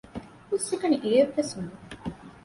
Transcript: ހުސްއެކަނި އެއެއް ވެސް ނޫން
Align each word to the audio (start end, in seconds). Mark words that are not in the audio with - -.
ހުސްއެކަނި 0.49 0.97
އެއެއް 1.03 1.33
ވެސް 1.37 1.53
ނޫން 1.57 1.75